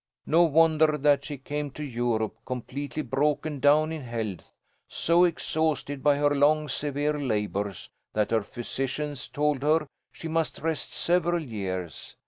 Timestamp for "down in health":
3.59-4.51